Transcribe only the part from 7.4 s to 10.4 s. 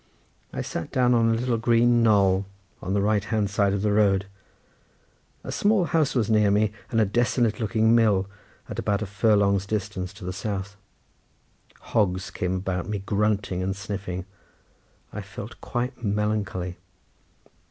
looking mill at about a furlong's distance, to the